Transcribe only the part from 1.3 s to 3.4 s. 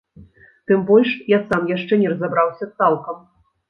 я сам яшчэ не разабраўся цалкам.